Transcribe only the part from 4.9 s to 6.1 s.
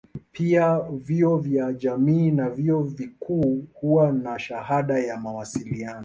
ya mawasiliano.